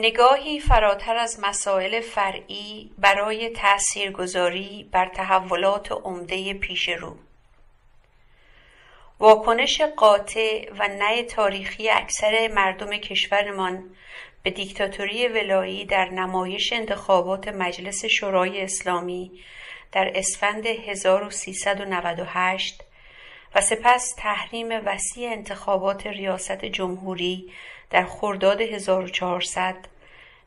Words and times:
نگاهی 0.00 0.60
فراتر 0.60 1.16
از 1.16 1.38
مسایل 1.42 2.00
فرعی 2.00 2.90
برای 2.98 3.50
تأثیرگذاری 3.50 4.88
بر 4.92 5.08
تحولات 5.08 5.92
عمده 5.92 6.54
پیشرو 6.54 7.16
واکنش 9.20 9.80
قاطع 9.80 10.70
و 10.78 10.88
نه 10.88 11.22
تاریخی 11.22 11.90
اکثر 11.90 12.48
مردم 12.54 12.96
کشورمان 12.96 13.84
به 14.42 14.50
دیکتاتوری 14.50 15.28
ولایی 15.28 15.84
در 15.84 16.08
نمایش 16.08 16.72
انتخابات 16.72 17.48
مجلس 17.48 18.04
شورای 18.04 18.62
اسلامی 18.62 19.30
در 19.92 20.12
اسفند 20.14 20.66
1398 20.66 22.84
و 23.54 23.60
سپس 23.60 24.14
تحریم 24.18 24.68
وسیع 24.86 25.30
انتخابات 25.30 26.06
ریاست 26.06 26.64
جمهوری 26.64 27.52
در 27.90 28.04
خرداد 28.04 28.60
1400 28.60 29.76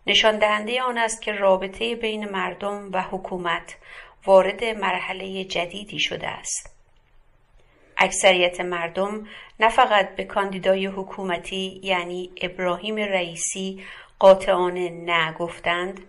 نشان 0.08 0.40
دهنده 0.40 0.82
آن 0.82 0.98
است 0.98 1.22
که 1.22 1.32
رابطه 1.32 1.96
بین 1.96 2.30
مردم 2.30 2.90
و 2.94 3.02
حکومت 3.02 3.76
وارد 4.26 4.64
مرحله 4.64 5.44
جدیدی 5.44 6.00
شده 6.00 6.28
است. 6.28 6.76
اکثریت 7.98 8.62
مردم 8.62 9.28
نه 9.60 9.70
فقط 9.70 10.16
به 10.16 10.24
کاندیدای 10.24 10.86
حکومتی 10.86 11.80
یعنی 11.84 12.32
ابراهیم 12.42 12.96
رئیسی 12.96 13.84
قاطعانه 14.20 14.90
نه 14.90 15.34
گفتند 15.34 16.00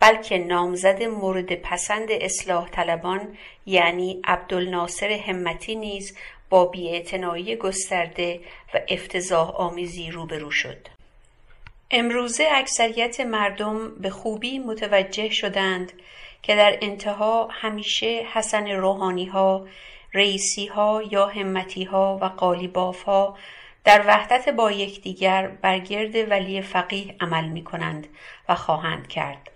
بلکه 0.00 0.38
نامزد 0.38 1.02
مورد 1.02 1.54
پسند 1.54 2.08
اصلاح 2.10 2.68
طلبان 2.68 3.36
یعنی 3.66 4.20
عبدالناصر 4.24 5.10
همتی 5.10 5.74
نیز 5.74 6.16
با 6.50 6.64
بیاعتنایی 6.64 7.56
گسترده 7.56 8.40
و 8.74 8.80
افتضاح 8.88 9.50
آمیزی 9.50 10.10
روبرو 10.10 10.50
شد. 10.50 10.88
امروزه 11.90 12.48
اکثریت 12.52 13.20
مردم 13.20 13.94
به 13.94 14.10
خوبی 14.10 14.58
متوجه 14.58 15.30
شدند 15.30 15.92
که 16.42 16.56
در 16.56 16.78
انتها 16.82 17.48
همیشه 17.50 18.26
حسن 18.32 18.66
روحانی 18.68 19.26
ها، 19.26 19.66
رئیسی 20.14 20.66
ها 20.66 21.02
یا 21.10 21.26
همتی 21.26 21.84
ها 21.84 22.18
و 22.22 22.24
قالیباف 22.24 23.02
ها 23.02 23.38
در 23.84 24.04
وحدت 24.06 24.48
با 24.48 24.70
یکدیگر 24.70 25.46
بر 25.46 25.78
گرد 25.78 26.30
ولی 26.30 26.62
فقیه 26.62 27.14
عمل 27.20 27.48
می 27.48 27.64
کنند 27.64 28.08
و 28.48 28.54
خواهند 28.54 29.08
کرد. 29.08 29.50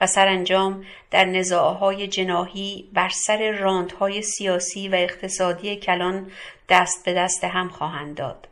و 0.00 0.06
سرانجام 0.06 0.84
در 1.10 1.24
نزاعهای 1.24 2.08
جناهی 2.08 2.88
بر 2.92 3.08
سر 3.08 3.50
راندهای 3.50 4.22
سیاسی 4.22 4.88
و 4.88 4.94
اقتصادی 4.94 5.76
کلان 5.76 6.30
دست 6.68 7.04
به 7.04 7.14
دست 7.14 7.44
هم 7.44 7.68
خواهند 7.68 8.16
داد. 8.16 8.48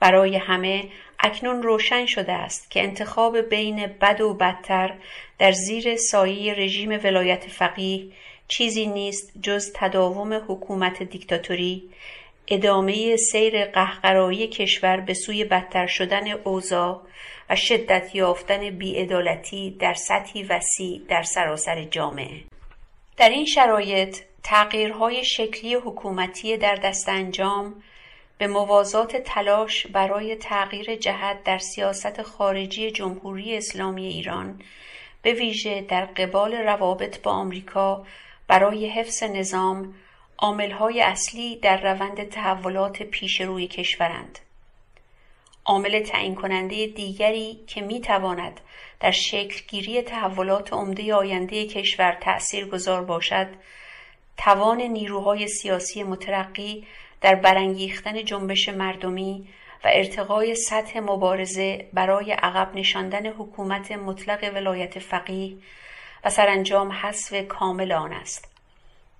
برای 0.00 0.36
همه 0.36 0.84
اکنون 1.18 1.62
روشن 1.62 2.06
شده 2.06 2.32
است 2.32 2.70
که 2.70 2.82
انتخاب 2.82 3.40
بین 3.40 3.86
بد 3.86 4.20
و 4.20 4.34
بدتر 4.34 4.94
در 5.38 5.52
زیر 5.52 5.96
سایه 5.96 6.54
رژیم 6.54 6.90
ولایت 7.04 7.46
فقیه 7.48 8.06
چیزی 8.48 8.86
نیست 8.86 9.32
جز 9.42 9.72
تداوم 9.74 10.44
حکومت 10.48 11.02
دیکتاتوری 11.02 11.90
ادامه 12.48 13.16
سیر 13.16 13.64
قهقرایی 13.64 14.46
کشور 14.46 15.00
به 15.00 15.14
سوی 15.14 15.44
بدتر 15.44 15.86
شدن 15.86 16.30
اوضاع 16.30 17.02
و 17.50 17.56
شدت 17.56 18.14
یافتن 18.14 18.70
بیعدالتی 18.70 19.76
در 19.80 19.94
سطحی 19.94 20.42
وسیع 20.42 21.02
در 21.08 21.22
سراسر 21.22 21.84
جامعه. 21.84 22.40
در 23.16 23.28
این 23.28 23.44
شرایط 23.46 24.18
تغییرهای 24.42 25.24
شکلی 25.24 25.74
حکومتی 25.74 26.56
در 26.56 26.74
دست 26.74 27.08
انجام 27.08 27.82
به 28.38 28.46
موازات 28.46 29.16
تلاش 29.16 29.86
برای 29.86 30.36
تغییر 30.36 30.96
جهت 30.96 31.44
در 31.44 31.58
سیاست 31.58 32.22
خارجی 32.22 32.90
جمهوری 32.90 33.56
اسلامی 33.56 34.06
ایران 34.06 34.62
به 35.22 35.32
ویژه 35.32 35.80
در 35.80 36.04
قبال 36.04 36.54
روابط 36.54 37.22
با 37.22 37.30
آمریکا 37.30 38.06
برای 38.48 38.86
حفظ 38.86 39.22
نظام 39.22 39.94
عاملهای 40.42 41.00
اصلی 41.00 41.56
در 41.56 41.92
روند 41.92 42.28
تحولات 42.28 43.02
پیش 43.02 43.40
روی 43.40 43.66
کشورند. 43.66 44.38
عامل 45.64 46.00
تعیین 46.00 46.34
کننده 46.34 46.86
دیگری 46.86 47.60
که 47.66 47.80
می 47.80 48.00
تواند 48.00 48.60
در 49.00 49.10
شکلگیری 49.10 50.02
تحولات 50.02 50.72
عمده 50.72 51.14
آینده 51.14 51.66
کشور 51.66 52.18
تأثیر 52.20 52.68
گذار 52.68 53.04
باشد 53.04 53.46
توان 54.36 54.80
نیروهای 54.80 55.48
سیاسی 55.48 56.02
مترقی 56.02 56.86
در 57.20 57.34
برانگیختن 57.34 58.24
جنبش 58.24 58.68
مردمی 58.68 59.48
و 59.84 59.90
ارتقای 59.92 60.54
سطح 60.54 61.00
مبارزه 61.00 61.88
برای 61.92 62.32
عقب 62.32 62.74
نشاندن 62.74 63.26
حکومت 63.26 63.92
مطلق 63.92 64.50
ولایت 64.54 64.98
فقیه 64.98 65.56
و 66.24 66.30
سرانجام 66.30 66.92
حذف 66.92 67.46
کامل 67.48 67.92
آن 67.92 68.12
است 68.12 68.51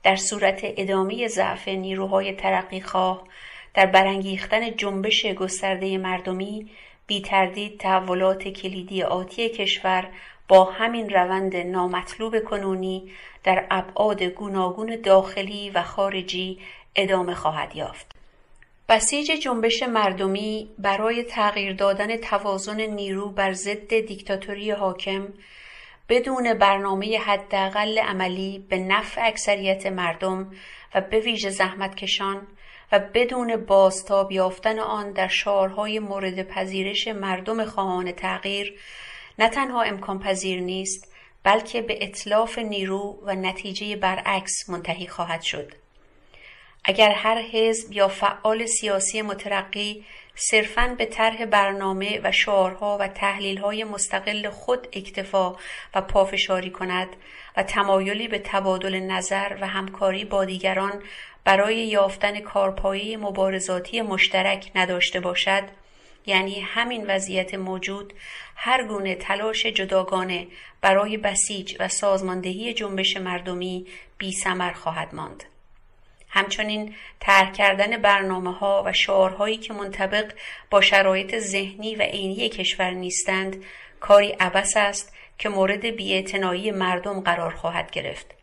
در 0.03 0.17
صورت 0.17 0.61
ادامه 0.63 1.29
ضعف 1.29 1.69
نیروهای 1.69 2.33
ترقیخواه 2.33 3.25
در 3.75 3.87
برانگیختن 3.87 4.77
جنبش 4.77 5.27
گسترده 5.27 5.99
مردمی 5.99 6.71
بی 7.07 7.21
تردید 7.21 7.79
تحولات 7.81 8.49
کلیدی 8.49 9.03
آتی 9.03 9.49
کشور 9.49 10.09
با 10.49 10.65
همین 10.65 11.11
روند 11.11 11.57
نامطلوب 11.57 12.45
کنونی 12.45 13.13
در 13.45 13.67
ابعاد 13.71 14.23
گوناگون 14.23 15.01
داخلی 15.05 15.71
و 15.71 15.83
خارجی 15.83 16.59
ادامه 16.97 17.35
خواهد 17.35 17.77
یافت. 17.77 18.13
بسیج 18.89 19.31
جنبش 19.31 19.83
مردمی 19.83 20.69
برای 20.79 21.23
تغییر 21.23 21.73
دادن 21.73 22.17
توازن 22.17 22.81
نیرو 22.81 23.29
بر 23.29 23.53
ضد 23.53 24.01
دیکتاتوری 24.01 24.71
حاکم 24.71 25.29
بدون 26.09 26.55
برنامه 26.55 27.19
حداقل 27.19 27.99
عملی 27.99 28.67
به 28.69 28.79
نفع 28.79 29.27
اکثریت 29.27 29.87
مردم 29.87 30.51
و 30.95 31.01
به 31.01 31.21
ویژه 31.21 31.51
زحمتکشان 31.51 32.47
و 32.93 32.99
بدون 33.15 33.57
بازتاب 33.57 34.33
یافتن 34.33 34.79
آن 34.79 35.13
در 35.13 35.29
شعارهای 35.29 35.99
مورد 35.99 36.43
پذیرش 36.43 37.09
مردم 37.09 37.65
خواهان 37.65 38.13
تغییر 38.13 38.81
نه 39.39 39.49
تنها 39.49 39.83
امکان 39.83 40.19
پذیر 40.19 40.61
نیست 40.61 41.13
بلکه 41.45 41.83
به 41.83 41.99
اطلاف 42.05 42.59
نیرو 42.59 43.19
و 43.23 43.35
نتیجه 43.35 43.97
برعکس 43.97 44.71
منتهی 44.71 45.07
خواهد 45.07 45.43
شد. 45.43 45.73
اگر 46.85 47.11
هر 47.11 47.43
حزب 47.43 47.93
یا 47.93 48.09
فعال 48.09 48.67
سیاسی 48.67 49.23
مترقی 49.23 50.05
صرفا 50.35 50.95
به 50.99 51.07
طرح 51.07 51.45
برنامه 51.45 52.21
و 52.25 52.33
شعارها 52.33 52.99
و 53.01 53.09
تحلیلهای 53.09 53.85
مستقل 53.85 54.51
خود 54.51 54.89
اکتفا 54.93 55.57
و 55.95 56.01
پافشاری 56.01 56.71
کند 56.71 57.09
و 57.57 57.63
تمایلی 57.63 58.29
به 58.29 58.39
تبادل 58.39 59.01
نظر 59.01 59.57
و 59.61 59.67
همکاری 59.67 60.25
با 60.25 60.45
دیگران 60.45 61.03
برای 61.45 61.77
یافتن 61.77 62.41
کارپایی 62.41 63.17
مبارزاتی 63.17 64.01
مشترک 64.01 64.71
نداشته 64.75 65.21
باشد 65.21 65.63
یعنی 66.27 66.61
همین 66.61 67.07
وضعیت 67.07 67.55
موجود 67.55 68.13
هر 68.57 68.85
گونه 68.85 69.15
تلاش 69.15 69.67
جداگانه 69.67 70.47
برای 70.81 71.17
بسیج 71.17 71.77
و 71.81 71.89
سازماندهی 71.89 72.75
جنبش 72.75 73.17
مردمی 73.17 73.87
بی 74.19 74.33
خواهد 74.75 75.15
ماند. 75.15 75.45
همچنین 76.33 76.95
طرح 77.21 77.53
کردن 77.53 77.97
برنامه 77.97 78.53
ها 78.53 78.83
و 78.87 78.93
شعارهایی 78.93 79.57
که 79.57 79.75
منطبق 79.75 80.33
با 80.71 80.81
شرایط 80.81 81.39
ذهنی 81.39 81.97
و 81.97 82.03
عینی 82.03 82.49
کشور 82.49 82.91
نیستند 82.91 83.65
کاری 84.01 84.37
عبس 84.41 84.77
است 84.77 85.13
که 85.39 85.49
مورد 85.49 85.87
بیاعتنایی 85.87 86.71
مردم 86.71 87.21
قرار 87.21 87.55
خواهد 87.55 87.91
گرفت. 87.91 88.35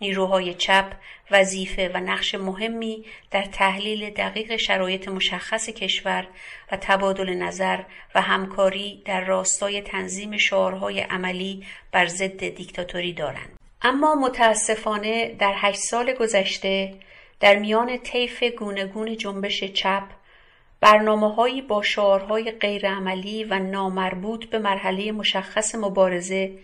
نیروهای 0.00 0.54
چپ 0.54 0.92
وظیفه 1.30 1.90
و 1.94 1.96
نقش 1.96 2.34
مهمی 2.34 3.04
در 3.30 3.42
تحلیل 3.44 4.10
دقیق 4.10 4.56
شرایط 4.56 5.08
مشخص 5.08 5.68
کشور 5.68 6.26
و 6.72 6.76
تبادل 6.76 7.34
نظر 7.34 7.82
و 8.14 8.20
همکاری 8.20 9.02
در 9.04 9.20
راستای 9.20 9.82
تنظیم 9.82 10.36
شعارهای 10.36 11.00
عملی 11.00 11.66
بر 11.92 12.06
ضد 12.06 12.48
دیکتاتوری 12.48 13.12
دارند. 13.12 13.59
اما 13.82 14.14
متاسفانه 14.14 15.34
در 15.38 15.54
هشت 15.56 15.80
سال 15.80 16.12
گذشته 16.12 16.94
در 17.40 17.56
میان 17.56 17.98
طیف 17.98 18.42
گونگون 18.42 19.16
جنبش 19.16 19.64
چپ 19.64 20.02
برنامه 20.80 21.62
با 21.62 21.82
شعارهای 21.82 22.50
غیرعملی 22.50 23.44
و 23.44 23.58
نامربوط 23.58 24.44
به 24.44 24.58
مرحله 24.58 25.12
مشخص 25.12 25.74
مبارزه 25.74 26.58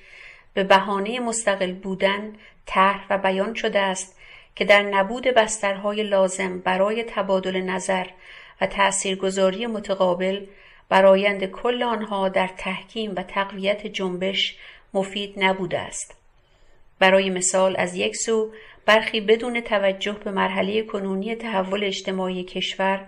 به 0.55 0.65
بهانه 0.65 1.21
مستقل 1.21 1.73
بودن 1.73 2.33
طرح 2.67 3.07
و 3.11 3.19
بیان 3.19 3.55
شده 3.55 3.81
است 3.81 4.17
که 4.57 4.65
در 4.65 4.83
نبود 4.83 5.25
بسترهای 5.25 6.03
لازم 6.03 6.59
برای 6.59 7.05
تبادل 7.05 7.61
نظر 7.61 8.07
و 8.61 8.67
تأثیرگذاری 8.67 9.67
متقابل 9.67 10.47
برایند 10.89 11.45
کل 11.45 11.83
آنها 11.83 12.29
در 12.29 12.51
تحکیم 12.59 13.13
و 13.17 13.23
تقویت 13.23 13.87
جنبش 13.87 14.57
مفید 14.95 15.35
نبوده 15.45 15.79
است. 15.79 16.26
برای 16.99 17.31
مثال 17.31 17.75
از 17.79 17.97
یک 17.97 18.17
سو 18.17 18.53
برخی 18.87 19.21
بدون 19.21 19.61
توجه 19.61 20.13
به 20.25 20.31
مرحله 20.31 20.83
کنونی 20.83 21.35
تحول 21.35 21.85
اجتماعی 21.85 22.45
کشور 22.45 23.07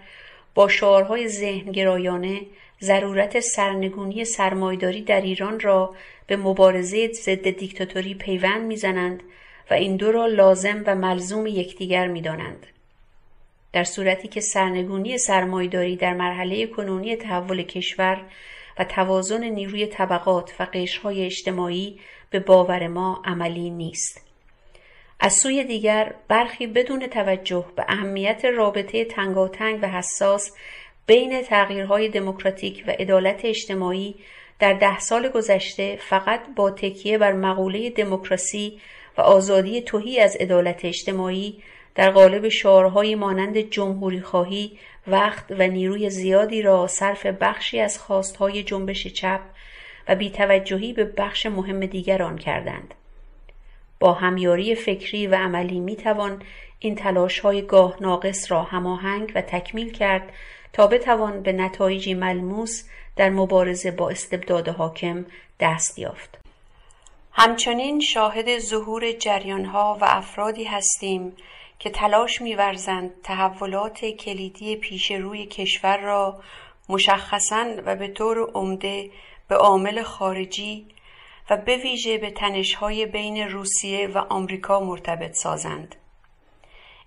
با 0.55 0.69
شعارهای 0.69 1.29
ذهنگرایانه 1.29 2.41
ضرورت 2.83 3.41
سرنگونی 3.41 4.25
سرمایداری 4.25 5.03
در 5.03 5.21
ایران 5.21 5.61
را 5.61 5.95
به 6.27 6.37
مبارزه 6.37 7.13
ضد 7.13 7.51
دیکتاتوری 7.51 8.15
پیوند 8.15 8.67
می‌زنند 8.67 9.23
و 9.71 9.75
این 9.75 9.97
دو 9.97 10.13
را 10.13 10.27
لازم 10.27 10.83
و 10.87 10.95
ملزوم 10.95 11.47
یکدیگر 11.47 12.07
می‌دانند. 12.07 12.67
در 13.73 13.85
صورتی 13.85 14.29
که 14.29 14.41
سرنگونی 14.41 15.19
سرمایداری 15.19 15.97
در 15.97 16.15
مرحله 16.15 16.67
کنونی 16.67 17.17
تحول 17.17 17.63
کشور 17.63 18.21
و 18.79 18.85
توازن 18.85 19.45
نیروی 19.45 19.87
طبقات 19.87 20.55
و 20.61 20.67
قشرهای 20.73 21.25
اجتماعی 21.25 21.99
به 22.31 22.41
باور 22.41 22.87
ما 22.87 23.23
عملی 23.25 23.71
نیست. 23.71 24.29
از 25.21 25.33
سوی 25.33 25.65
دیگر 25.65 26.15
برخی 26.29 26.67
بدون 26.67 27.07
توجه 27.07 27.65
به 27.77 27.85
اهمیت 27.89 28.45
رابطه 28.45 29.05
تنگاتنگ 29.05 29.79
و 29.83 29.89
حساس 29.89 30.51
بین 31.07 31.43
تغییرهای 31.43 32.09
دموکراتیک 32.09 32.85
و 32.87 32.91
عدالت 32.91 33.45
اجتماعی 33.45 34.15
در 34.59 34.73
ده 34.73 34.99
سال 34.99 35.29
گذشته 35.29 35.97
فقط 35.97 36.41
با 36.57 36.71
تکیه 36.71 37.19
بر 37.19 37.33
مقوله 37.33 37.91
دموکراسی 37.91 38.81
و 39.19 39.21
آزادی 39.21 39.83
توهی 39.83 40.21
از 40.21 40.37
عدالت 40.37 40.85
اجتماعی 40.85 41.63
در 41.95 42.11
قالب 42.11 42.49
شعارهایی 42.49 43.15
مانند 43.15 43.59
جمهوری 43.59 44.21
خواهی 44.21 44.79
وقت 45.07 45.45
و 45.51 45.67
نیروی 45.67 46.11
زیادی 46.11 46.63
را 46.63 46.87
صرف 46.87 47.27
بخشی 47.27 47.81
از 47.81 47.99
خواستهای 47.99 48.63
جنبش 48.63 49.07
چپ 49.07 49.41
و 50.09 50.15
بیتوجهی 50.15 50.93
به 50.93 51.05
بخش 51.05 51.47
مهم 51.47 51.87
دیگران 51.87 52.39
کردند. 52.39 52.95
با 54.01 54.13
همیاری 54.13 54.75
فکری 54.75 55.27
و 55.27 55.35
عملی 55.35 55.81
می 55.81 55.97
توان 55.97 56.43
این 56.79 56.95
تلاش 56.95 57.41
های 57.41 57.63
گاه 57.63 57.97
ناقص 58.01 58.53
را 58.53 58.63
هماهنگ 58.63 59.33
و 59.35 59.41
تکمیل 59.41 59.93
کرد 59.93 60.33
تا 60.73 60.87
بتوان 60.87 61.43
به 61.43 61.53
نتایجی 61.53 62.15
ملموس 62.15 62.89
در 63.17 63.31
مبارزه 63.31 63.91
با 63.91 64.11
استبداد 64.11 64.69
حاکم 64.69 65.27
دست 65.61 65.99
یافت. 65.99 66.39
همچنین 67.33 68.01
شاهد 68.01 68.59
ظهور 68.59 69.13
جریانها 69.13 69.99
و 70.01 70.05
افرادی 70.05 70.65
هستیم 70.65 71.33
که 71.79 71.91
تلاش 71.91 72.43
می‌ورزند 72.43 73.11
تحولات 73.23 74.05
کلیدی 74.05 74.77
پیش 74.77 75.11
روی 75.13 75.47
کشور 75.47 75.97
را 75.97 76.41
مشخصا 76.89 77.67
و 77.87 77.97
به 77.97 78.09
طور 78.09 78.51
عمده 78.55 79.11
به 79.49 79.57
عامل 79.57 80.03
خارجی 80.03 80.87
و 81.51 81.57
به 81.57 81.77
ویژه 81.77 82.19
به 82.19 82.31
تنش‌های 82.31 83.07
بین 83.07 83.49
روسیه 83.49 84.07
و 84.07 84.19
آمریکا 84.19 84.81
مرتبط 84.81 85.35
سازند. 85.35 85.97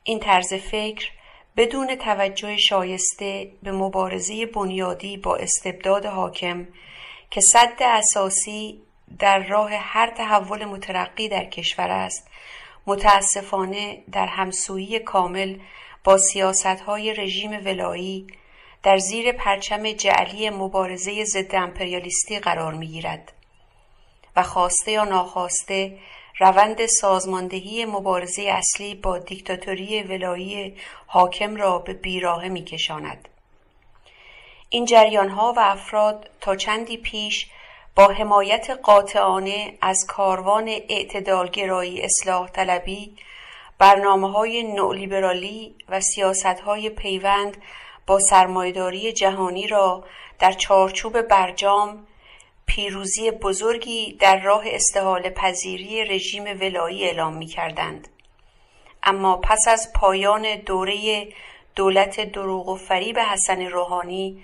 این 0.03 0.19
طرز 0.19 0.53
فکر 0.53 1.11
بدون 1.57 1.95
توجه 1.95 2.57
شایسته 2.57 3.51
به 3.63 3.71
مبارزه 3.71 4.45
بنیادی 4.45 5.17
با 5.17 5.35
استبداد 5.35 6.05
حاکم 6.05 6.67
که 7.31 7.41
صد 7.41 7.73
اساسی 7.81 8.81
در 9.19 9.39
راه 9.47 9.71
هر 9.73 10.11
تحول 10.11 10.65
مترقی 10.65 11.29
در 11.29 11.45
کشور 11.45 11.91
است 11.91 12.27
متاسفانه 12.87 14.03
در 14.11 14.25
همسویی 14.25 14.99
کامل 14.99 15.57
با 16.03 16.19
های 16.87 17.13
رژیم 17.13 17.51
ولایی 17.65 18.27
در 18.83 18.97
زیر 18.97 19.31
پرچم 19.31 19.91
جعلی 19.91 20.49
مبارزه 20.49 21.23
ضد 21.23 21.55
امپریالیستی 21.55 22.39
قرار 22.39 22.73
می‌گیرد 22.73 23.33
و 24.35 24.43
خواسته 24.43 24.91
یا 24.91 25.03
ناخواسته 25.03 25.97
روند 26.39 26.85
سازماندهی 26.85 27.85
مبارزه 27.85 28.41
اصلی 28.41 28.95
با 28.95 29.17
دیکتاتوری 29.17 30.03
ولایی 30.03 30.77
حاکم 31.07 31.55
را 31.55 31.79
به 31.79 31.93
بیراهه 31.93 32.47
میکشاند. 32.47 33.27
این 34.69 34.85
جریانها 34.85 35.53
و 35.57 35.59
افراد 35.59 36.29
تا 36.41 36.55
چندی 36.55 36.97
پیش 36.97 37.47
با 37.95 38.07
حمایت 38.07 38.69
قاطعانه 38.69 39.77
از 39.81 40.05
کاروان 40.07 40.67
اعتدالگرایی 40.67 42.01
اصلاح 42.01 42.49
طلبی 42.49 43.15
برنامه 43.77 44.31
های 44.31 44.63
نولیبرالی 44.63 45.75
و 45.89 45.99
سیاست 46.01 46.45
های 46.45 46.89
پیوند 46.89 47.57
با 48.11 49.11
جهانی 49.11 49.67
را 49.67 50.03
در 50.39 50.51
چارچوب 50.51 51.21
برجام 51.21 52.07
پیروزی 52.65 53.31
بزرگی 53.31 54.13
در 54.13 54.39
راه 54.39 54.63
استحال 54.65 55.29
پذیری 55.29 56.05
رژیم 56.05 56.43
ولایی 56.43 57.03
اعلام 57.03 57.33
می 57.33 57.45
کردند. 57.45 58.07
اما 59.03 59.37
پس 59.37 59.67
از 59.67 59.93
پایان 59.95 60.55
دوره 60.55 61.27
دولت 61.75 62.19
دروغ 62.19 62.69
و 62.69 62.75
فریب 62.75 63.19
حسن 63.19 63.61
روحانی 63.61 64.43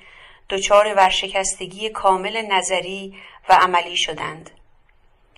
دچار 0.50 0.94
ورشکستگی 0.94 1.90
کامل 1.90 2.42
نظری 2.52 3.16
و 3.50 3.54
عملی 3.54 3.98
شدند 3.98 4.50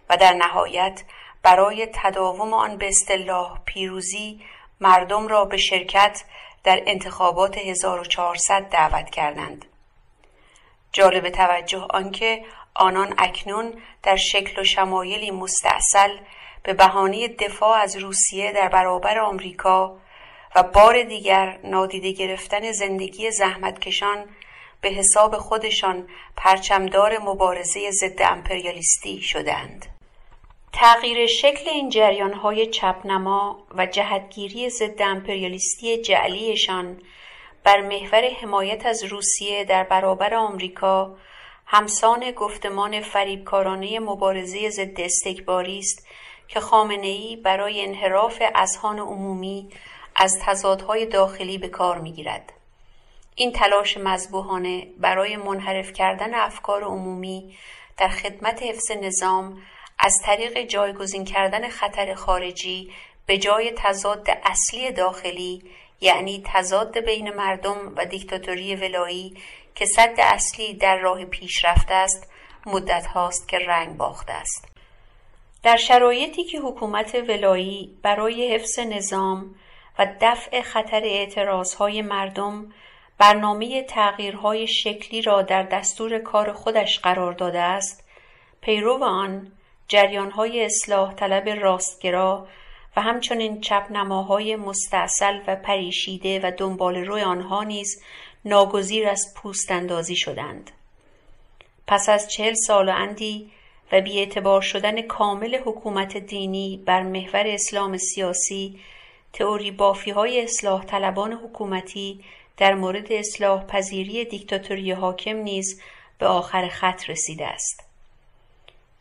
و 0.09 0.17
در 0.17 0.33
نهایت 0.33 1.03
برای 1.43 1.87
تداوم 1.93 2.53
آن 2.53 2.77
به 2.77 2.87
اصطلاح 2.87 3.59
پیروزی 3.65 4.41
مردم 4.81 5.27
را 5.27 5.45
به 5.45 5.57
شرکت 5.57 6.23
در 6.63 6.83
انتخابات 6.85 7.57
1400 7.57 8.69
دعوت 8.69 9.09
کردند 9.09 9.65
جالب 10.91 11.29
توجه 11.29 11.85
آنکه 11.89 12.45
آنان 12.75 13.13
اکنون 13.17 13.73
در 14.03 14.15
شکل 14.15 14.61
و 14.61 14.63
شمایلی 14.63 15.31
مستاصل 15.31 16.17
به 16.63 16.73
بهانه 16.73 17.27
دفاع 17.27 17.77
از 17.77 17.95
روسیه 17.95 18.51
در 18.51 18.67
برابر 18.67 19.19
آمریکا 19.19 19.97
و 20.55 20.63
بار 20.63 21.03
دیگر 21.03 21.59
نادیده 21.63 22.11
گرفتن 22.11 22.71
زندگی 22.71 23.31
زحمتکشان 23.31 24.25
به 24.81 24.89
حساب 24.89 25.37
خودشان 25.37 26.07
پرچمدار 26.37 27.17
مبارزه 27.17 27.91
ضد 27.91 28.21
امپریالیستی 28.21 29.21
شدند. 29.21 29.98
تغییر 30.73 31.27
شکل 31.27 31.69
این 31.69 31.89
جریانهای 31.89 32.67
چپنما 32.67 33.63
و 33.75 33.85
جهتگیری 33.85 34.69
ضد 34.69 35.01
امپریالیستی 35.01 36.01
جعلیشان 36.01 37.01
بر 37.63 37.81
محور 37.81 38.29
حمایت 38.41 38.85
از 38.85 39.03
روسیه 39.03 39.63
در 39.63 39.83
برابر 39.83 40.33
آمریکا 40.33 41.15
همسان 41.65 42.31
گفتمان 42.31 43.01
فریبکارانه 43.01 43.99
مبارزه 43.99 44.69
ضد 44.69 45.01
استکباری 45.01 45.79
است 45.79 46.07
که 46.47 46.73
ای 46.73 47.35
برای 47.35 47.85
انحراف 47.85 48.41
اذهان 48.55 48.99
عمومی 48.99 49.69
از 50.15 50.39
تضادهای 50.41 51.05
داخلی 51.05 51.57
به 51.57 51.67
کار 51.67 51.97
می‌گیرد. 51.97 52.53
این 53.35 53.51
تلاش 53.51 53.97
مذبوحانه 53.97 54.87
برای 54.97 55.37
منحرف 55.37 55.93
کردن 55.93 56.33
افکار 56.33 56.83
عمومی 56.83 57.57
در 57.97 58.07
خدمت 58.07 58.63
حفظ 58.63 58.91
نظام 58.91 59.61
از 59.99 60.13
طریق 60.25 60.61
جایگزین 60.61 61.25
کردن 61.25 61.69
خطر 61.69 62.13
خارجی 62.13 62.93
به 63.25 63.37
جای 63.37 63.73
تضاد 63.77 64.27
اصلی 64.43 64.91
داخلی 64.91 65.63
یعنی 66.01 66.43
تضاد 66.45 66.99
بین 66.99 67.33
مردم 67.33 67.93
و 67.95 68.05
دیکتاتوری 68.05 68.75
ولایی 68.75 69.37
که 69.75 69.85
صد 69.85 70.15
اصلی 70.17 70.73
در 70.73 70.97
راه 70.97 71.25
پیشرفت 71.25 71.87
است 71.89 72.31
مدت 72.65 73.05
هاست 73.05 73.47
که 73.47 73.59
رنگ 73.59 73.97
باخته 73.97 74.33
است. 74.33 74.67
در 75.63 75.77
شرایطی 75.77 76.43
که 76.43 76.59
حکومت 76.59 77.15
ولایی 77.15 77.97
برای 78.03 78.55
حفظ 78.55 78.79
نظام 78.79 79.55
و 79.99 80.07
دفع 80.21 80.61
خطر 80.61 81.01
اعتراضهای 81.03 82.01
مردم 82.01 82.73
برنامه 83.17 83.83
تغییرهای 83.83 84.67
شکلی 84.67 85.21
را 85.21 85.41
در 85.41 85.63
دستور 85.63 86.19
کار 86.19 86.53
خودش 86.53 86.99
قرار 86.99 87.33
داده 87.33 87.59
است 87.59 88.03
پیرو 88.61 89.03
آن 89.03 89.51
جریانهای 89.89 90.65
اصلاح 90.65 91.13
طلب 91.13 91.49
راستگرا 91.49 92.47
و 92.97 93.01
همچنین 93.01 93.61
چپنماهای 93.61 94.55
مستاصل 94.55 95.39
و 95.47 95.55
پریشیده 95.55 96.39
و 96.43 96.51
دنبال 96.57 96.95
روی 96.95 97.21
آنها 97.21 97.63
نیز 97.63 98.01
ناگزیر 98.45 99.07
از 99.07 99.33
پوست 99.35 99.71
اندازی 99.71 100.15
شدند 100.15 100.71
پس 101.87 102.09
از 102.09 102.31
چهل 102.31 102.53
سال 102.53 102.89
و 102.89 102.91
اندی 102.91 103.51
و 103.91 104.01
بیاعتبار 104.01 104.61
شدن 104.61 105.01
کامل 105.01 105.55
حکومت 105.55 106.17
دینی 106.17 106.83
بر 106.85 107.03
محور 107.03 107.47
اسلام 107.47 107.97
سیاسی 107.97 108.79
تئوری 109.33 109.71
بافی 109.71 110.11
های 110.11 110.41
اصلاح 110.41 110.85
طلبان 110.85 111.33
حکومتی 111.33 112.23
در 112.57 112.73
مورد 112.73 113.11
اصلاح 113.11 113.65
پذیری 113.65 114.25
دیکتاتوری 114.25 114.91
حاکم 114.91 115.35
نیز 115.35 115.81
به 116.17 116.25
آخر 116.27 116.67
خط 116.67 117.09
رسیده 117.09 117.47
است. 117.47 117.88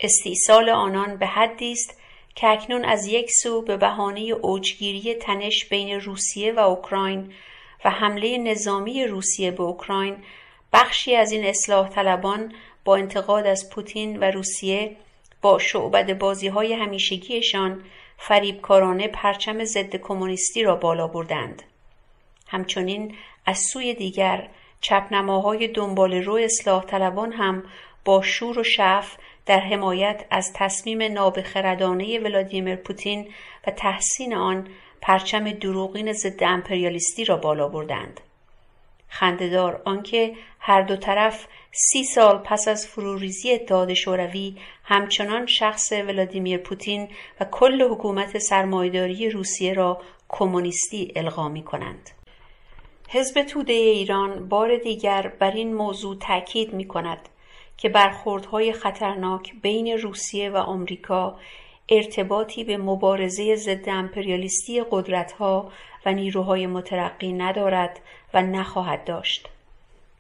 استیصال 0.01 0.69
آنان 0.69 1.17
به 1.17 1.27
حدی 1.27 1.73
است 1.73 1.99
که 2.35 2.49
اکنون 2.49 2.85
از 2.85 3.07
یک 3.07 3.31
سو 3.31 3.63
به 3.63 3.77
بهانه 3.77 4.21
اوجگیری 4.21 5.15
تنش 5.15 5.69
بین 5.69 6.01
روسیه 6.01 6.53
و 6.53 6.59
اوکراین 6.59 7.33
و 7.85 7.91
حمله 7.91 8.39
نظامی 8.39 9.05
روسیه 9.05 9.51
به 9.51 9.63
اوکراین 9.63 10.17
بخشی 10.73 11.17
از 11.17 11.33
این 11.33 11.45
اصلاح 11.45 11.89
طلبان 11.89 12.53
با 12.85 12.97
انتقاد 12.97 13.47
از 13.47 13.71
پوتین 13.71 14.19
و 14.19 14.25
روسیه 14.25 14.97
با 15.43 15.59
شعبد 15.59 16.19
بازی 16.19 16.49
های 16.49 16.73
همیشگیشان 16.73 17.85
فریبکارانه 18.19 19.09
پرچم 19.09 19.65
ضد 19.65 19.97
کمونیستی 19.97 20.63
را 20.63 20.77
بالا 20.77 21.07
بردند. 21.07 21.63
همچنین 22.49 23.15
از 23.47 23.59
سوی 23.59 23.95
دیگر 23.95 24.49
چپنماهای 24.81 25.69
دنبال 25.69 26.15
رو 26.15 26.35
اصلاح 26.35 26.85
طلبان 26.85 27.33
هم 27.33 27.63
با 28.05 28.23
شور 28.23 28.59
و 28.59 28.65
شف 28.65 29.17
در 29.49 29.61
حمایت 29.61 30.25
از 30.31 30.53
تصمیم 30.55 31.03
نابخردانه 31.03 32.19
ولادیمیر 32.19 32.77
پوتین 32.77 33.29
و 33.67 33.71
تحسین 33.71 34.35
آن 34.35 34.69
پرچم 35.01 35.51
دروغین 35.51 36.13
ضد 36.13 36.43
امپریالیستی 36.45 37.25
را 37.25 37.37
بالا 37.37 37.69
بردند. 37.69 38.21
خندهدار 39.09 39.83
آنکه 39.85 40.35
هر 40.61 40.83
دو 40.83 40.97
طرف 40.97 41.47
سی 41.73 42.05
سال 42.05 42.39
پس 42.39 42.69
از 42.69 42.87
فروریزی 42.87 43.53
اتحاد 43.53 43.95
شوروی 43.95 44.57
همچنان 44.85 45.47
شخص 45.47 45.93
ولادیمیر 45.93 46.59
پوتین 46.59 47.09
و 47.41 47.45
کل 47.45 47.83
حکومت 47.83 48.39
سرمایداری 48.39 49.31
روسیه 49.31 49.73
را 49.73 50.03
کمونیستی 50.29 51.13
القا 51.17 51.49
می 51.49 51.63
کنند. 51.63 52.11
حزب 53.09 53.43
توده 53.43 53.73
ایران 53.73 54.49
بار 54.49 54.77
دیگر 54.77 55.33
بر 55.39 55.51
این 55.51 55.75
موضوع 55.75 56.17
تأکید 56.21 56.75
می 56.75 56.89
کند 56.89 57.29
که 57.79 57.89
برخوردهای 57.89 58.73
خطرناک 58.73 59.53
بین 59.63 59.99
روسیه 59.99 60.51
و 60.51 60.57
آمریکا 60.57 61.39
ارتباطی 61.89 62.65
به 62.65 62.77
مبارزه 62.77 63.57
ضد 63.57 63.89
امپریالیستی 63.89 64.83
قدرتها 64.91 65.73
و 66.07 66.13
نیروهای 66.13 66.67
مترقی 66.67 67.33
ندارد 67.33 68.01
و 68.35 68.43
نخواهد 68.43 69.05
داشت. 69.05 69.49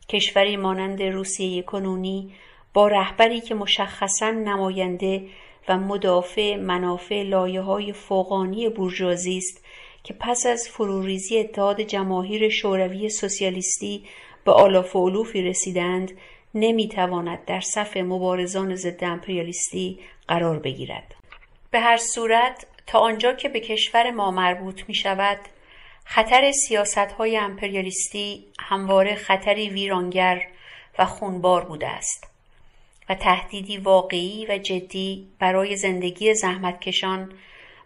کشوری 0.09 0.57
مانند 0.57 1.03
روسیه 1.03 1.63
کنونی 1.63 2.33
با 2.75 2.89
رهبری 2.89 3.41
که 3.41 3.55
مشخصا 3.55 4.31
نماینده 4.31 5.23
و 5.69 5.79
مدافع 5.79 6.57
منافع 6.57 7.23
لایه 7.23 7.61
های 7.61 7.93
فوقانی 7.93 8.69
بورژوازی 8.69 9.37
است 9.37 9.65
که 10.05 10.15
پس 10.21 10.47
از 10.47 10.69
فروریزی 10.69 11.39
اتحاد 11.39 11.81
جماهیر 11.81 12.49
شوروی 12.49 13.09
سوسیالیستی 13.09 14.05
به 14.45 14.53
آلاف 14.53 14.97
و 14.97 15.09
علوفی 15.09 15.43
رسیدند 15.43 16.13
نمی‌تواند 16.55 17.45
در 17.45 17.61
صف 17.61 17.97
مبارزان 17.97 18.75
ضد 18.75 19.05
امپریالیستی 19.05 19.99
قرار 20.29 20.59
بگیرد 20.59 21.15
به 21.71 21.81
هر 21.81 21.97
صورت 21.97 22.67
تا 22.87 22.99
آنجا 22.99 23.33
که 23.33 23.49
به 23.49 23.61
کشور 23.61 24.11
ما 24.11 24.31
مربوط 24.31 24.83
می 24.89 24.95
شود 24.95 25.39
خطر 26.05 26.53
سیاست 26.53 26.99
های 26.99 27.37
امپریالیستی 27.37 28.45
همواره 28.61 29.15
خطری 29.15 29.69
ویرانگر 29.69 30.43
و 30.99 31.05
خونبار 31.05 31.65
بوده 31.65 31.89
است 31.89 32.29
و 33.09 33.15
تهدیدی 33.15 33.77
واقعی 33.77 34.47
و 34.47 34.59
جدی 34.59 35.29
برای 35.39 35.77
زندگی 35.77 36.35
زحمتکشان 36.35 37.33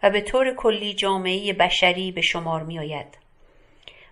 و 0.02 0.10
به 0.10 0.20
طور 0.20 0.54
کلی 0.54 0.94
جامعه 0.94 1.52
بشری 1.52 2.12
به 2.12 2.20
شمار 2.20 2.62
می 2.62 2.78
آید. 2.78 3.18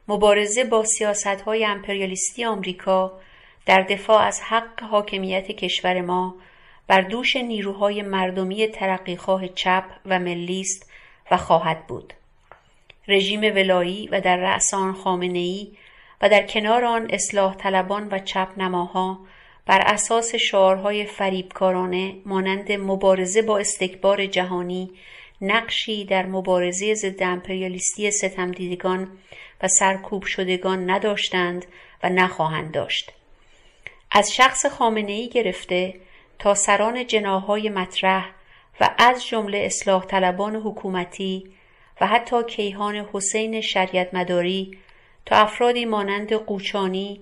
مبارزه 0.08 0.64
با 0.64 0.84
سیاست 0.84 1.26
های 1.26 1.64
امپریالیستی 1.64 2.44
آمریکا 2.44 3.20
در 3.66 3.82
دفاع 3.82 4.22
از 4.22 4.40
حق 4.40 4.82
حاکمیت 4.82 5.46
کشور 5.46 6.00
ما 6.00 6.34
بر 6.86 7.00
دوش 7.00 7.36
نیروهای 7.36 8.02
مردمی 8.02 8.66
ترقیخواه 8.66 9.48
چپ 9.48 9.84
و 10.06 10.18
ملی 10.18 10.60
است 10.60 10.90
و 11.30 11.36
خواهد 11.36 11.86
بود. 11.86 12.12
رژیم 13.08 13.40
ولایی 13.40 14.08
و 14.08 14.20
در 14.20 14.36
رأس 14.36 14.74
آن 14.74 14.92
خامنه 14.92 15.66
و 16.20 16.28
در 16.28 16.46
کنار 16.46 16.84
آن 16.84 17.10
اصلاح 17.10 17.54
طلبان 17.54 18.08
و 18.10 18.18
چپ 18.18 18.48
نماها 18.56 19.20
بر 19.66 19.80
اساس 19.80 20.34
شعارهای 20.34 21.06
فریبکارانه 21.06 22.14
مانند 22.26 22.72
مبارزه 22.72 23.42
با 23.42 23.58
استکبار 23.58 24.26
جهانی 24.26 24.90
نقشی 25.40 26.04
در 26.04 26.26
مبارزه 26.26 26.94
ضد 26.94 27.22
امپریالیستی 27.22 28.10
ستمدیدگان 28.10 29.08
و 29.62 29.68
سرکوب 29.68 30.24
شدگان 30.24 30.90
نداشتند 30.90 31.64
و 32.02 32.08
نخواهند 32.08 32.72
داشت. 32.72 33.12
از 34.10 34.34
شخص 34.34 34.66
خامنه 34.66 35.28
گرفته 35.28 35.94
تا 36.38 36.54
سران 36.54 37.06
جناهای 37.06 37.68
مطرح 37.68 38.30
و 38.80 38.90
از 38.98 39.26
جمله 39.26 39.58
اصلاح 39.58 40.04
طلبان 40.04 40.56
حکومتی 40.56 41.44
و 42.00 42.06
حتی 42.06 42.42
کیهان 42.42 43.08
حسین 43.12 43.60
شریعت 43.60 44.14
مداری 44.14 44.78
تا 45.26 45.36
افرادی 45.36 45.84
مانند 45.84 46.32
قوچانی 46.32 47.20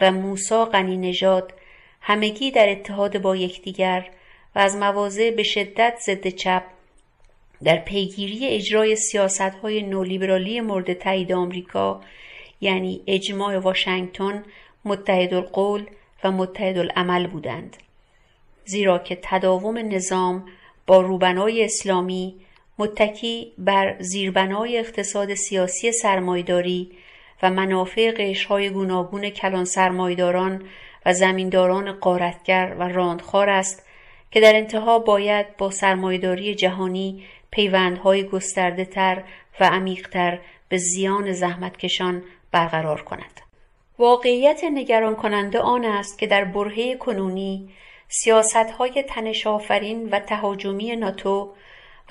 و 0.00 0.12
موسا 0.12 0.64
غنی 0.64 0.96
نژاد 0.96 1.52
همگی 2.00 2.50
در 2.50 2.68
اتحاد 2.68 3.18
با 3.18 3.36
یکدیگر 3.36 4.10
و 4.54 4.58
از 4.58 4.76
مواضع 4.76 5.30
به 5.30 5.42
شدت 5.42 5.98
ضد 6.06 6.28
چپ 6.28 6.62
در 7.64 7.76
پیگیری 7.76 8.48
اجرای 8.48 8.96
سیاست 8.96 9.40
های 9.40 9.82
نولیبرالی 9.82 10.60
مورد 10.60 10.92
تایید 10.92 11.32
آمریکا 11.32 12.00
یعنی 12.60 13.02
اجماع 13.06 13.58
واشنگتن 13.58 14.44
متحد 14.84 15.34
القول 15.34 15.86
و 16.24 16.30
متحد 16.30 16.78
العمل 16.78 17.26
بودند 17.26 17.76
زیرا 18.64 18.98
که 18.98 19.18
تداوم 19.22 19.78
نظام 19.78 20.44
با 20.86 21.00
روبنای 21.00 21.64
اسلامی 21.64 22.34
متکی 22.78 23.52
بر 23.58 23.96
زیربنای 23.98 24.78
اقتصاد 24.78 25.34
سیاسی 25.34 25.92
سرمایداری 25.92 26.90
و 27.42 27.50
منافع 27.50 28.12
قشرهای 28.16 28.70
گوناگون 28.70 29.30
کلان 29.30 29.64
سرمایداران 29.64 30.62
و 31.06 31.12
زمینداران 31.12 31.92
قارتگر 31.92 32.76
و 32.78 32.88
راندخار 32.88 33.50
است 33.50 33.86
که 34.30 34.40
در 34.40 34.56
انتها 34.56 34.98
باید 34.98 35.56
با 35.56 35.70
سرمایداری 35.70 36.54
جهانی 36.54 37.24
پیوندهای 37.50 38.24
گسترده 38.24 38.84
تر 38.84 39.22
و 39.60 39.64
عمیقتر 39.64 40.38
به 40.68 40.76
زیان 40.76 41.32
زحمتکشان 41.32 42.22
برقرار 42.52 43.02
کند. 43.02 43.47
واقعیت 43.98 44.64
نگران 44.64 45.16
کننده 45.16 45.60
آن 45.60 45.84
است 45.84 46.18
که 46.18 46.26
در 46.26 46.44
برهه 46.44 46.96
کنونی 46.96 47.68
سیاست 48.08 48.56
های 48.56 49.02
تنش 49.02 49.46
آفرین 49.46 50.08
و 50.10 50.20
تهاجمی 50.20 50.96
ناتو 50.96 51.52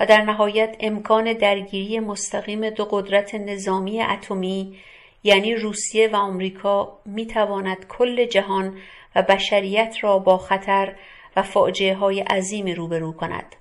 و 0.00 0.06
در 0.06 0.22
نهایت 0.22 0.76
امکان 0.80 1.32
درگیری 1.32 2.00
مستقیم 2.00 2.70
دو 2.70 2.84
قدرت 2.84 3.34
نظامی 3.34 4.02
اتمی 4.02 4.78
یعنی 5.24 5.54
روسیه 5.54 6.08
و 6.08 6.16
آمریکا 6.16 6.98
می 7.04 7.26
تواند 7.26 7.86
کل 7.88 8.24
جهان 8.24 8.76
و 9.16 9.22
بشریت 9.22 9.96
را 10.00 10.18
با 10.18 10.38
خطر 10.38 10.94
و 11.36 11.42
فاجعه 11.42 11.94
های 11.94 12.20
عظیمی 12.20 12.74
روبرو 12.74 13.12
کند. 13.12 13.56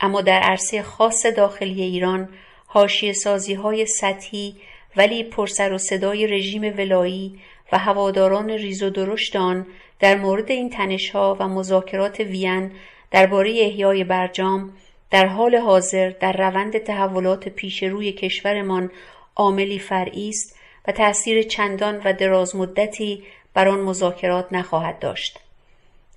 اما 0.00 0.20
در 0.20 0.40
عرصه 0.40 0.82
خاص 0.82 1.26
داخلی 1.26 1.82
ایران 1.82 2.28
حاشیه 2.66 3.12
سازی 3.12 3.54
های 3.54 3.86
سطحی 3.86 4.56
ولی 4.96 5.24
پرسر 5.24 5.72
و 5.72 5.78
صدای 5.78 6.26
رژیم 6.26 6.62
ولایی 6.78 7.38
و 7.72 7.78
هواداران 7.78 8.50
ریز 8.50 8.82
و 8.82 8.90
درشت 8.90 9.36
آن 9.36 9.66
در 10.00 10.16
مورد 10.16 10.50
این 10.50 10.70
تنشها 10.70 11.36
و 11.40 11.48
مذاکرات 11.48 12.20
وین 12.20 12.70
درباره 13.10 13.50
احیای 13.50 14.04
برجام 14.04 14.72
در 15.10 15.26
حال 15.26 15.56
حاضر 15.56 16.10
در 16.10 16.32
روند 16.32 16.78
تحولات 16.78 17.48
پیش 17.48 17.82
روی 17.82 18.12
کشورمان 18.12 18.90
عاملی 19.36 19.78
فرعی 19.78 20.28
است 20.28 20.56
و 20.88 20.92
تأثیر 20.92 21.42
چندان 21.42 22.00
و 22.04 22.12
درازمدتی 22.12 23.22
بر 23.54 23.68
آن 23.68 23.80
مذاکرات 23.80 24.52
نخواهد 24.52 24.98
داشت. 24.98 25.38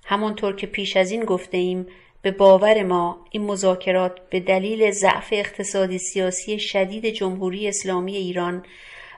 همانطور 0.04 0.56
که 0.56 0.66
پیش 0.66 0.96
از 0.96 1.10
این 1.10 1.24
گفته 1.24 1.56
ایم 1.56 1.86
به 2.22 2.30
باور 2.30 2.82
ما 2.82 3.18
این 3.30 3.42
مذاکرات 3.42 4.12
به 4.30 4.40
دلیل 4.40 4.90
ضعف 4.90 5.28
اقتصادی 5.32 5.98
سیاسی 5.98 6.58
شدید 6.58 7.06
جمهوری 7.06 7.68
اسلامی 7.68 8.16
ایران 8.16 8.64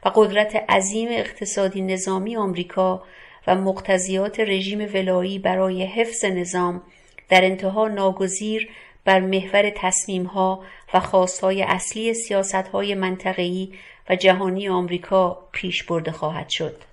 و 0.05 0.11
قدرت 0.15 0.57
عظیم 0.57 1.09
اقتصادی 1.11 1.81
نظامی 1.83 2.37
آمریکا 2.37 3.03
و 3.47 3.55
مقتضیات 3.55 4.41
رژیم 4.41 4.91
ولایی 4.95 5.39
برای 5.39 5.85
حفظ 5.85 6.25
نظام 6.25 6.83
در 7.29 7.45
انتها 7.45 7.89
ناگزیر 7.89 8.69
بر 9.05 9.21
محور 9.21 9.71
تصمیمها 9.77 10.63
و 10.95 11.01
خواستهای 11.01 11.63
اصلی 11.63 12.15
سیاستهای 12.15 12.95
منطقه‌ای 12.95 13.73
و 14.11 14.17
جهانی 14.17 14.69
آمریکا 14.69 15.49
پیش 15.53 15.83
برده 15.83 16.13
خواهد 16.13 16.49
شد. 16.49 16.90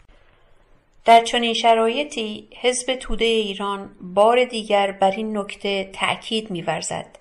در 1.07 1.23
چنین 1.23 1.53
شرایطی 1.53 2.47
حزب 2.61 2.95
توده 2.95 3.25
ایران 3.25 3.89
بار 4.01 4.45
دیگر 4.45 4.91
بر 4.91 5.11
این 5.11 5.37
نکته 5.37 5.89
تأکید 5.93 6.51
می‌ورزد 6.51 7.17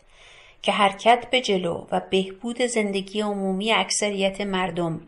که 0.63 0.73
حرکت 0.73 1.31
به 1.31 1.41
جلو 1.41 1.87
و 1.93 2.01
بهبود 2.11 2.63
زندگی 2.63 3.21
عمومی 3.21 3.73
اکثریت 3.73 4.41
مردم 4.41 5.01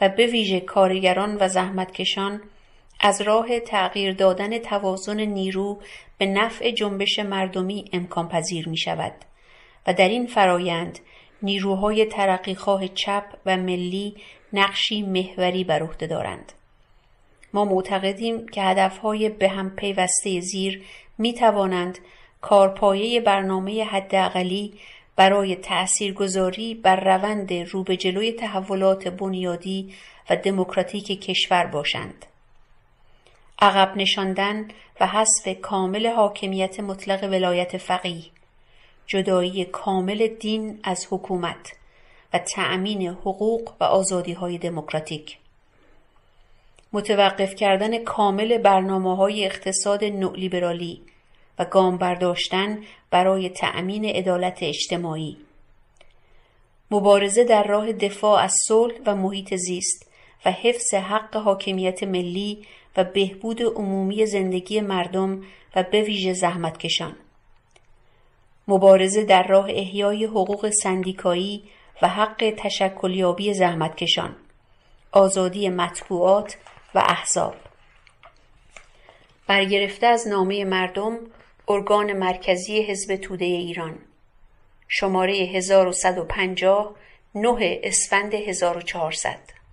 و 0.00 0.08
به 0.08 0.26
ویژه 0.26 0.60
کارگران 0.60 1.36
و 1.40 1.48
زحمتکشان 1.48 2.42
از 3.00 3.20
راه 3.20 3.60
تغییر 3.60 4.12
دادن 4.12 4.58
توازن 4.58 5.20
نیرو 5.20 5.80
به 6.18 6.26
نفع 6.26 6.70
جنبش 6.70 7.18
مردمی 7.18 7.84
امکان 7.92 8.28
پذیر 8.28 8.68
می 8.68 8.76
شود 8.76 9.12
و 9.86 9.92
در 9.92 10.08
این 10.08 10.26
فرایند 10.26 10.98
نیروهای 11.42 12.04
ترقیخواه 12.04 12.88
چپ 12.88 13.24
و 13.46 13.56
ملی 13.56 14.16
نقشی 14.52 15.02
محوری 15.02 15.64
بر 15.64 15.82
عهده 15.82 16.06
دارند. 16.06 16.52
ما 17.56 17.64
معتقدیم 17.64 18.48
که 18.48 18.62
هدفهای 18.62 19.28
به 19.28 19.48
هم 19.48 19.70
پیوسته 19.70 20.40
زیر 20.40 20.84
می 21.18 21.34
توانند 21.34 21.98
کارپایه 22.40 23.20
برنامه 23.20 23.84
حداقلی 23.84 24.74
برای 25.16 25.56
تأثیرگذاری 25.56 26.74
بر 26.74 26.96
روند 26.96 27.52
رو 27.52 27.82
به 27.82 27.96
جلوی 27.96 28.32
تحولات 28.32 29.08
بنیادی 29.08 29.94
و 30.30 30.36
دموکراتیک 30.36 31.20
کشور 31.20 31.66
باشند. 31.66 32.26
عقب 33.58 33.96
نشاندن 33.96 34.68
و 35.00 35.06
حذف 35.06 35.60
کامل 35.62 36.06
حاکمیت 36.06 36.80
مطلق 36.80 37.24
ولایت 37.24 37.76
فقیه 37.76 38.24
جدایی 39.06 39.64
کامل 39.64 40.26
دین 40.26 40.80
از 40.84 41.06
حکومت 41.10 41.72
و 42.32 42.38
تأمین 42.38 43.08
حقوق 43.08 43.72
و 43.80 44.04
های 44.34 44.58
دموکراتیک 44.58 45.38
متوقف 46.92 47.54
کردن 47.54 48.04
کامل 48.04 48.58
برنامه 48.58 49.16
های 49.16 49.44
اقتصاد 49.44 50.04
نولیبرالی 50.04 51.02
و 51.58 51.64
گام 51.64 51.98
برداشتن 51.98 52.78
برای 53.10 53.48
تأمین 53.48 54.04
عدالت 54.04 54.58
اجتماعی. 54.62 55.36
مبارزه 56.90 57.44
در 57.44 57.62
راه 57.62 57.92
دفاع 57.92 58.42
از 58.42 58.54
صلح 58.68 58.94
و 59.06 59.16
محیط 59.16 59.54
زیست 59.54 60.12
و 60.44 60.50
حفظ 60.50 60.94
حق 60.94 61.36
حاکمیت 61.36 62.02
ملی 62.02 62.66
و 62.96 63.04
بهبود 63.04 63.62
عمومی 63.62 64.26
زندگی 64.26 64.80
مردم 64.80 65.42
و 65.76 65.82
به 65.82 66.02
ویژه 66.02 66.32
زحمتکشان 66.32 67.16
مبارزه 68.68 69.24
در 69.24 69.46
راه 69.46 69.66
احیای 69.70 70.24
حقوق 70.24 70.70
سندیکایی 70.82 71.62
و 72.02 72.08
حق 72.08 72.54
تشکلیابی 72.56 73.54
زحمتکشان 73.54 74.36
آزادی 75.12 75.68
مطبوعات 75.68 76.56
و 76.96 76.98
احزاب. 76.98 77.54
برگرفته 79.46 80.06
از 80.06 80.28
نامه 80.28 80.64
مردم 80.64 81.18
ارگان 81.68 82.12
مرکزی 82.12 82.82
حزب 82.82 83.16
توده 83.16 83.44
ایران. 83.44 83.98
شماره 84.88 85.34
1150 85.36 86.94
9 87.34 87.80
اسفند 87.82 88.34
1400 88.34 89.55